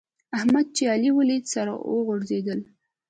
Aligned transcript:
احمد 0.37 0.65
چې 0.75 0.83
علي 0.93 1.09
وليد؛ 1.15 1.45
سره 1.55 1.71
غوړېدل. 2.05 2.59